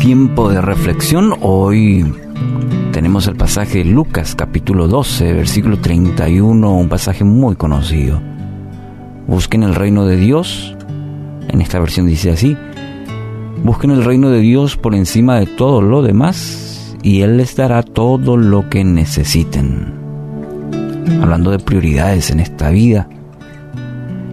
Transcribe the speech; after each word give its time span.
tiempo 0.00 0.50
de 0.50 0.60
reflexión. 0.60 1.34
Hoy 1.40 2.04
tenemos 3.00 3.26
el 3.28 3.34
pasaje 3.34 3.78
de 3.78 3.86
Lucas 3.86 4.34
capítulo 4.34 4.86
12, 4.86 5.32
versículo 5.32 5.78
31, 5.78 6.76
un 6.76 6.90
pasaje 6.90 7.24
muy 7.24 7.56
conocido. 7.56 8.20
Busquen 9.26 9.62
el 9.62 9.74
reino 9.74 10.04
de 10.04 10.18
Dios. 10.18 10.76
En 11.48 11.62
esta 11.62 11.78
versión 11.78 12.06
dice 12.06 12.30
así. 12.30 12.58
Busquen 13.64 13.92
el 13.92 14.04
reino 14.04 14.28
de 14.28 14.40
Dios 14.40 14.76
por 14.76 14.94
encima 14.94 15.36
de 15.40 15.46
todo 15.46 15.80
lo 15.80 16.02
demás 16.02 16.94
y 17.02 17.22
Él 17.22 17.38
les 17.38 17.56
dará 17.56 17.82
todo 17.82 18.36
lo 18.36 18.68
que 18.68 18.84
necesiten. 18.84 19.94
Hablando 21.22 21.52
de 21.52 21.58
prioridades 21.58 22.30
en 22.30 22.40
esta 22.40 22.68
vida. 22.68 23.08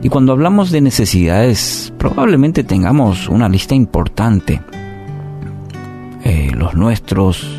Y 0.03 0.09
cuando 0.09 0.33
hablamos 0.33 0.71
de 0.71 0.81
necesidades, 0.81 1.93
probablemente 1.97 2.65
tengamos 2.65 3.29
una 3.29 3.47
lista 3.47 3.75
importante 3.75 4.59
eh, 6.25 6.51
los 6.53 6.75
nuestros, 6.75 7.56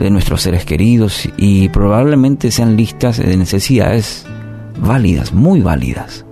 de 0.00 0.10
nuestros 0.10 0.40
seres 0.40 0.64
queridos 0.64 1.28
y 1.36 1.68
probablemente 1.68 2.50
sean 2.50 2.76
listas 2.76 3.18
de 3.18 3.36
necesidades 3.36 4.26
válidas, 4.80 5.34
muy 5.34 5.60
válidas. 5.60 6.24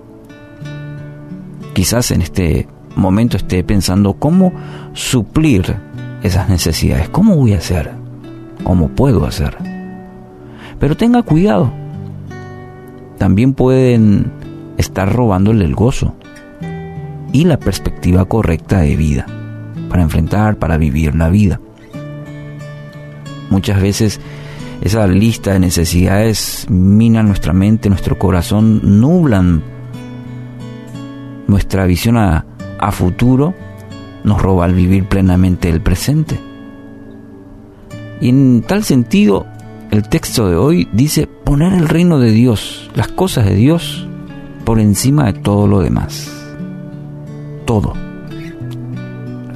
Quizás 1.74 2.10
en 2.10 2.22
este 2.22 2.66
momento 2.96 3.36
esté 3.36 3.62
pensando 3.62 4.14
cómo 4.14 4.52
suplir 4.94 5.76
esas 6.22 6.48
necesidades, 6.48 7.10
cómo 7.10 7.36
voy 7.36 7.52
a 7.52 7.58
hacer, 7.58 7.92
cómo 8.64 8.88
puedo 8.88 9.26
hacer. 9.26 9.56
Pero 10.80 10.96
tenga 10.96 11.22
cuidado, 11.22 11.70
también 13.18 13.52
pueden 13.52 14.32
estar 14.78 15.12
robándole 15.12 15.66
el 15.66 15.74
gozo 15.74 16.14
y 17.32 17.44
la 17.44 17.58
perspectiva 17.58 18.24
correcta 18.24 18.80
de 18.80 18.96
vida 18.96 19.26
para 19.90 20.02
enfrentar, 20.02 20.56
para 20.56 20.78
vivir 20.78 21.14
la 21.14 21.28
vida. 21.28 21.60
Muchas 23.50 23.80
veces 23.80 24.20
esa 24.80 25.06
lista 25.06 25.52
de 25.52 25.60
necesidades 25.60 26.66
mina 26.68 27.22
nuestra 27.22 27.52
mente, 27.52 27.88
nuestro 27.88 28.18
corazón, 28.18 29.00
nublan 29.00 29.62
nuestra 31.46 31.86
visión 31.86 32.16
a, 32.16 32.44
a 32.78 32.92
futuro, 32.92 33.54
nos 34.24 34.40
roba 34.40 34.66
el 34.66 34.74
vivir 34.74 35.04
plenamente 35.06 35.68
el 35.68 35.80
presente. 35.80 36.38
Y 38.20 38.28
en 38.28 38.62
tal 38.66 38.84
sentido, 38.84 39.46
el 39.90 40.08
texto 40.08 40.48
de 40.48 40.56
hoy 40.56 40.88
dice 40.92 41.26
poner 41.26 41.72
el 41.72 41.88
reino 41.88 42.18
de 42.18 42.30
Dios, 42.30 42.90
las 42.94 43.08
cosas 43.08 43.46
de 43.46 43.54
Dios, 43.54 44.06
por 44.64 44.80
encima 44.80 45.32
de 45.32 45.34
todo 45.34 45.66
lo 45.66 45.80
demás. 45.80 46.30
Todo 47.64 47.94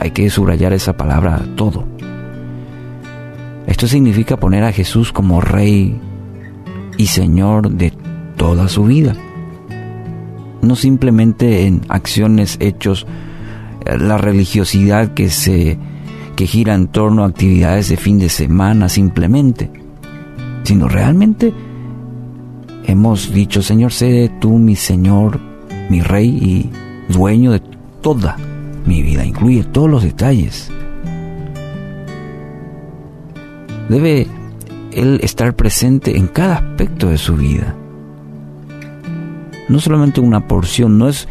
hay 0.02 0.10
que 0.10 0.28
subrayar 0.30 0.72
esa 0.72 0.96
palabra 0.96 1.40
todo. 1.54 1.91
Esto 3.82 3.96
significa 3.96 4.36
poner 4.36 4.62
a 4.62 4.70
Jesús 4.70 5.10
como 5.10 5.40
Rey 5.40 6.00
y 6.98 7.06
Señor 7.08 7.68
de 7.68 7.92
toda 8.36 8.68
su 8.68 8.84
vida. 8.84 9.16
No 10.60 10.76
simplemente 10.76 11.66
en 11.66 11.80
acciones, 11.88 12.58
hechos, 12.60 13.08
eh, 13.84 13.98
la 13.98 14.18
religiosidad 14.18 15.14
que 15.14 15.30
se 15.30 15.80
que 16.36 16.46
gira 16.46 16.74
en 16.74 16.86
torno 16.86 17.24
a 17.24 17.26
actividades 17.26 17.88
de 17.88 17.96
fin 17.96 18.20
de 18.20 18.28
semana 18.28 18.88
simplemente, 18.88 19.68
sino 20.62 20.86
realmente 20.86 21.52
hemos 22.84 23.32
dicho, 23.32 23.62
Señor, 23.62 23.92
sé 23.92 24.30
tú 24.40 24.58
mi 24.58 24.76
Señor, 24.76 25.40
mi 25.90 26.02
Rey 26.02 26.28
y 26.28 27.12
dueño 27.12 27.50
de 27.50 27.60
toda 28.00 28.36
mi 28.86 29.02
vida 29.02 29.26
incluye 29.26 29.64
todos 29.64 29.90
los 29.90 30.04
detalles. 30.04 30.70
Debe 33.88 34.26
Él 34.92 35.20
estar 35.22 35.54
presente 35.54 36.16
en 36.16 36.28
cada 36.28 36.56
aspecto 36.56 37.08
de 37.08 37.18
su 37.18 37.36
vida. 37.36 37.74
No 39.68 39.78
solamente 39.78 40.20
una 40.20 40.46
porción, 40.46 40.98
no 40.98 41.08
es 41.08 41.28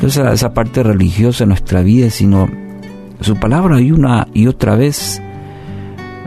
esa, 0.00 0.54
parte 0.54 0.82
religiosa 0.82 1.44
de 1.44 1.48
nuestra 1.48 1.82
vida, 1.82 2.10
sino 2.10 2.48
su 3.20 3.36
palabra 3.36 3.80
y 3.80 3.92
una 3.92 4.28
y 4.34 4.46
otra 4.46 4.76
vez 4.76 5.22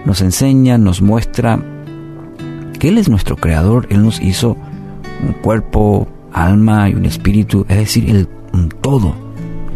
nos 0.06 0.22
enseña, 0.22 0.78
nos 0.78 1.02
muestra 1.02 1.60
que 2.80 2.90
Él 2.90 2.98
es 2.98 3.10
nuestro 3.10 3.36
creador, 3.36 3.88
Él 3.90 4.04
nos 4.04 4.22
hizo 4.22 4.58
un 5.26 5.34
cuerpo, 5.34 6.08
alma 6.34 6.90
y 6.90 6.96
un 6.96 7.06
espíritu, 7.06 7.66
es 7.70 7.78
decir, 7.78 8.10
el, 8.10 8.28
un 8.54 8.70
todo 8.70 9.30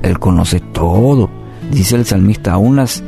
él 0.04 0.20
conoce 0.20 0.60
todo. 0.60 1.30
Dice 1.72 1.96
el 1.96 2.06
salmista, 2.06 2.54
aún 2.54 2.76
las, 2.76 3.04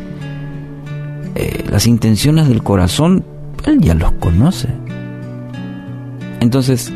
eh, 1.36 1.66
las 1.70 1.86
intenciones 1.86 2.48
del 2.48 2.64
corazón, 2.64 3.26
Él 3.66 3.82
ya 3.82 3.94
los 3.94 4.12
conoce. 4.14 4.70
Entonces, 6.40 6.92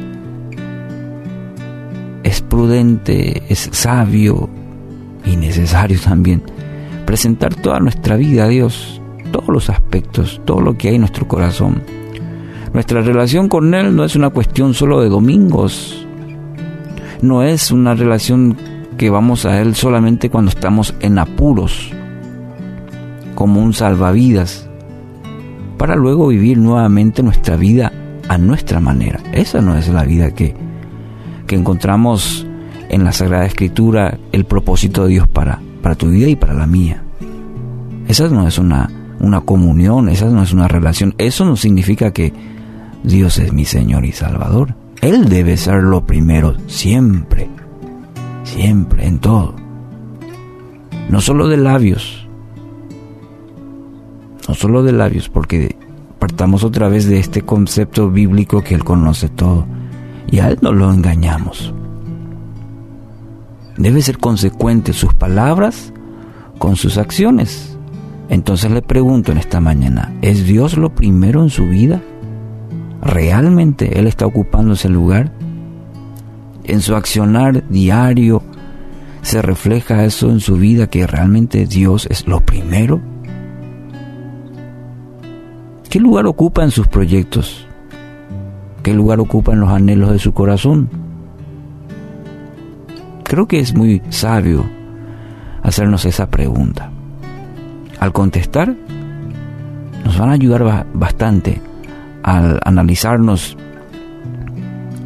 es 2.24 2.42
prudente, 2.42 3.44
es 3.50 3.70
sabio 3.72 4.50
y 5.26 5.36
necesario 5.36 6.00
también 6.04 6.42
presentar 7.06 7.56
toda 7.56 7.80
nuestra 7.80 8.18
vida 8.18 8.44
a 8.44 8.48
Dios, 8.48 9.02
todos 9.32 9.50
los 9.50 9.70
aspectos, 9.70 10.42
todo 10.46 10.62
lo 10.62 10.78
que 10.78 10.90
hay 10.90 10.96
en 10.96 11.02
nuestro 11.02 11.28
corazón. 11.28 11.82
Nuestra 12.72 13.02
relación 13.02 13.50
con 13.50 13.74
Él 13.74 13.96
no 13.96 14.04
es 14.04 14.16
una 14.16 14.30
cuestión 14.30 14.76
solo 14.76 15.02
de 15.02 15.10
domingos, 15.10 16.06
no 17.22 17.44
es 17.44 17.72
una 17.72 17.96
relación 17.96 18.56
que 18.98 19.10
vamos 19.10 19.46
a 19.46 19.60
Él 19.60 19.76
solamente 19.76 20.30
cuando 20.30 20.50
estamos 20.50 20.94
en 21.00 21.18
apuros, 21.18 21.92
como 23.40 23.60
un 23.60 23.74
salvavidas, 23.74 24.70
para 25.80 25.96
luego 25.96 26.28
vivir 26.28 26.60
nuevamente 26.60 27.24
nuestra 27.24 27.56
vida 27.56 27.92
a 28.28 28.38
nuestra 28.38 28.80
manera. 28.80 29.20
Esa 29.32 29.62
no 29.62 29.76
es 29.76 29.88
la 29.88 30.04
vida 30.04 30.30
que, 30.30 30.54
que 31.48 31.56
encontramos 31.56 32.46
en 32.90 33.04
la 33.04 33.12
Sagrada 33.12 33.48
Escritura, 33.48 34.20
el 34.32 34.46
propósito 34.46 35.06
de 35.06 35.14
Dios 35.14 35.28
para, 35.28 35.60
para 35.82 35.96
tu 35.96 36.10
vida 36.10 36.28
y 36.28 36.36
para 36.36 36.54
la 36.54 36.68
mía. 36.68 37.02
Esa 38.08 38.28
no 38.28 38.48
es 38.48 38.60
una, 38.60 38.92
una 39.20 39.42
comunión, 39.42 40.10
esa 40.10 40.26
no 40.28 40.44
es 40.44 40.54
una 40.54 40.68
relación. 40.68 41.16
Eso 41.18 41.46
no 41.46 41.56
significa 41.56 42.12
que 42.12 42.32
Dios 43.04 43.40
es 43.40 43.52
mi 43.52 43.66
Señor 43.66 44.06
y 44.06 44.12
Salvador. 44.12 44.76
Él 45.02 45.30
debe 45.30 45.58
ser 45.58 45.82
lo 45.82 46.06
primero 46.06 46.56
siempre 46.68 47.50
siempre, 48.50 49.06
en 49.06 49.20
todo. 49.20 49.56
No 51.10 51.22
solo 51.22 51.48
de 51.48 51.58
labios, 51.58 52.19
no 54.48 54.56
solo 54.56 54.84
de 54.84 54.92
labios, 54.92 55.30
porque 55.30 55.76
partamos 56.18 56.64
otra 56.64 56.90
vez 56.90 57.06
de 57.06 57.20
este 57.20 57.42
concepto 57.42 58.10
bíblico 58.10 58.64
que 58.64 58.76
Él 58.76 58.84
conoce 58.84 59.30
todo 59.30 59.66
y 60.28 60.40
a 60.40 60.50
Él 60.50 60.60
no 60.62 60.72
lo 60.72 60.92
engañamos. 60.92 61.74
Debe 63.78 64.02
ser 64.02 64.18
consecuente 64.18 64.94
sus 64.94 65.14
palabras 65.14 65.94
con 66.58 66.76
sus 66.76 66.98
acciones. 66.98 67.78
Entonces 68.28 68.70
le 68.72 68.82
pregunto 68.82 69.32
en 69.32 69.38
esta 69.38 69.60
mañana, 69.60 70.14
¿es 70.22 70.46
Dios 70.46 70.78
lo 70.78 70.94
primero 70.94 71.42
en 71.42 71.50
su 71.50 71.66
vida? 71.66 72.02
¿Realmente 73.02 74.00
Él 74.00 74.08
está 74.08 74.26
ocupando 74.26 74.74
ese 74.74 74.90
lugar? 74.90 75.32
en 76.70 76.82
su 76.82 76.96
accionar 76.96 77.68
diario 77.68 78.44
se 79.22 79.42
refleja 79.42 80.06
eso 80.06 80.30
en 80.30 80.40
su 80.40 80.56
vida 80.56 80.88
que 80.88 81.06
realmente 81.08 81.66
Dios 81.66 82.08
es 82.10 82.28
lo 82.28 82.42
primero? 82.42 83.02
¿Qué 85.90 86.00
lugar 86.00 86.28
ocupa 86.28 86.64
en 86.64 86.70
sus 86.70 86.88
proyectos? 86.88 87.66
¿Qué 88.84 88.94
lugar 88.94 89.20
ocupa 89.20 89.54
en 89.54 89.62
los 89.62 89.70
anhelos 89.70 90.12
de 90.12 90.20
su 90.20 90.34
corazón? 90.34 90.88
Creo 93.24 93.48
que 93.48 93.60
es 93.60 93.74
muy 93.74 94.00
sabio 94.10 94.66
hacernos 95.64 96.06
esa 96.06 96.30
pregunta. 96.30 96.92
Al 98.00 98.14
contestar, 98.14 98.76
nos 100.06 100.18
van 100.20 100.30
a 100.30 100.34
ayudar 100.34 100.86
bastante 100.94 101.60
al 102.22 102.60
analizarnos 102.64 103.58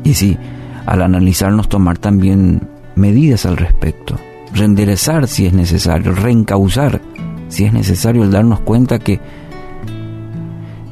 y 0.03 0.15
si 0.15 0.37
al 0.85 1.01
analizarnos 1.01 1.69
tomar 1.69 1.97
también 1.97 2.67
medidas 2.95 3.45
al 3.45 3.55
respecto, 3.55 4.17
reenderezar 4.53 5.29
si 5.29 5.45
es 5.45 5.53
necesario, 5.53 6.11
reencauzar 6.11 6.99
si 7.47 7.65
es 7.65 7.71
necesario, 7.71 8.23
el 8.23 8.31
darnos 8.31 8.61
cuenta 8.61 8.97
que 8.97 9.19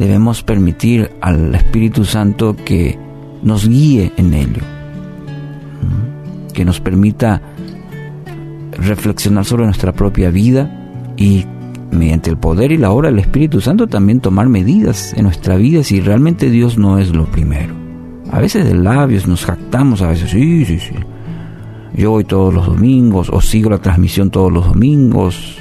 debemos 0.01 0.42
permitir 0.42 1.12
al 1.21 1.53
Espíritu 1.53 2.06
Santo 2.06 2.56
que 2.56 2.98
nos 3.44 3.69
guíe 3.69 4.12
en 4.18 4.33
ello, 4.33 4.63
que 6.56 6.65
nos 6.65 6.80
permita 6.80 7.39
reflexionar 8.71 9.45
sobre 9.45 9.65
nuestra 9.65 9.92
propia 9.92 10.31
vida 10.31 11.13
y 11.18 11.45
mediante 11.92 12.31
el 12.31 12.38
poder 12.38 12.71
y 12.71 12.77
la 12.77 12.89
obra 12.89 13.09
del 13.09 13.19
Espíritu 13.19 13.62
Santo 13.62 13.86
también 13.86 14.21
tomar 14.21 14.50
medidas 14.50 15.13
en 15.13 15.25
nuestra 15.25 15.56
vida 15.57 15.83
si 15.83 16.01
realmente 16.01 16.50
Dios 16.50 16.80
no 16.80 16.98
es 16.98 17.15
lo 17.15 17.25
primero. 17.25 17.75
A 18.31 18.39
veces 18.39 18.65
de 18.65 18.74
labios 18.74 19.27
nos 19.27 19.45
jactamos, 19.45 20.01
a 20.01 20.07
veces 20.07 20.31
sí, 20.31 20.65
sí, 20.65 20.80
sí. 20.80 20.95
Yo 21.94 22.09
voy 22.09 22.24
todos 22.24 22.51
los 22.51 22.65
domingos 22.65 23.30
o 23.31 23.39
sigo 23.39 23.69
la 23.69 23.77
transmisión 23.77 24.31
todos 24.31 24.51
los 24.51 24.65
domingos. 24.65 25.59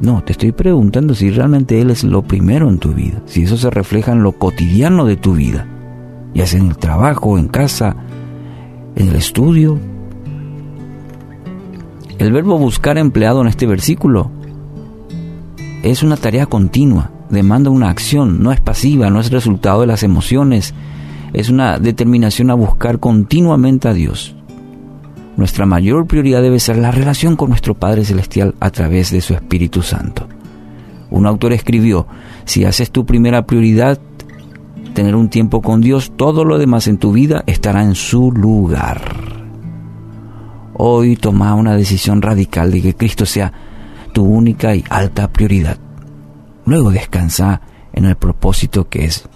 No, 0.00 0.22
te 0.24 0.32
estoy 0.32 0.52
preguntando 0.52 1.14
si 1.14 1.30
realmente 1.30 1.80
Él 1.80 1.90
es 1.90 2.02
lo 2.02 2.22
primero 2.22 2.68
en 2.68 2.78
tu 2.78 2.92
vida, 2.92 3.22
si 3.26 3.42
eso 3.44 3.56
se 3.56 3.70
refleja 3.70 4.12
en 4.12 4.22
lo 4.22 4.32
cotidiano 4.32 5.04
de 5.04 5.16
tu 5.16 5.34
vida, 5.34 5.66
ya 6.34 6.46
sea 6.46 6.60
en 6.60 6.68
el 6.68 6.76
trabajo, 6.76 7.38
en 7.38 7.48
casa, 7.48 7.96
en 8.96 9.08
el 9.08 9.16
estudio. 9.16 9.78
El 12.18 12.32
verbo 12.32 12.58
buscar 12.58 12.98
empleado 12.98 13.42
en 13.42 13.48
este 13.48 13.66
versículo 13.66 14.30
es 15.82 16.02
una 16.02 16.16
tarea 16.16 16.46
continua, 16.46 17.10
demanda 17.28 17.70
una 17.70 17.88
acción, 17.88 18.42
no 18.42 18.52
es 18.52 18.60
pasiva, 18.60 19.10
no 19.10 19.20
es 19.20 19.30
resultado 19.30 19.80
de 19.80 19.86
las 19.86 20.02
emociones, 20.02 20.74
es 21.32 21.48
una 21.48 21.78
determinación 21.78 22.50
a 22.50 22.54
buscar 22.54 23.00
continuamente 23.00 23.88
a 23.88 23.94
Dios. 23.94 24.36
Nuestra 25.36 25.64
mayor 25.64 26.06
prioridad 26.06 26.42
debe 26.42 26.60
ser 26.60 26.76
la 26.76 26.90
relación 26.90 27.36
con 27.36 27.48
nuestro 27.48 27.74
Padre 27.74 28.04
Celestial 28.04 28.54
a 28.60 28.70
través 28.70 29.10
de 29.10 29.20
su 29.20 29.34
Espíritu 29.34 29.82
Santo. 29.82 30.28
Un 31.10 31.26
autor 31.26 31.52
escribió, 31.52 32.06
si 32.44 32.64
haces 32.64 32.90
tu 32.90 33.06
primera 33.06 33.46
prioridad 33.46 33.98
tener 34.94 35.14
un 35.14 35.30
tiempo 35.30 35.62
con 35.62 35.80
Dios, 35.80 36.12
todo 36.16 36.44
lo 36.44 36.58
demás 36.58 36.86
en 36.86 36.98
tu 36.98 37.12
vida 37.12 37.44
estará 37.46 37.82
en 37.82 37.94
su 37.94 38.30
lugar. 38.30 39.00
Hoy 40.74 41.16
toma 41.16 41.54
una 41.54 41.76
decisión 41.76 42.22
radical 42.22 42.70
de 42.70 42.82
que 42.82 42.94
Cristo 42.94 43.26
sea 43.26 43.52
tu 44.12 44.24
única 44.24 44.74
y 44.74 44.84
alta 44.90 45.28
prioridad. 45.32 45.78
Luego 46.66 46.90
descansa 46.90 47.60
en 47.92 48.04
el 48.04 48.16
propósito 48.16 48.88
que 48.88 49.04
es 49.04 49.28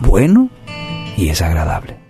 bueno 0.00 0.48
y 1.16 1.28
es 1.28 1.42
agradable. 1.42 2.03